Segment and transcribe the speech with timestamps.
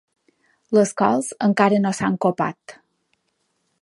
[0.77, 2.77] Les cols encara no s'han copat.